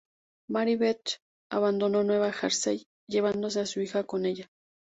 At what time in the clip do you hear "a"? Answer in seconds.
3.59-3.67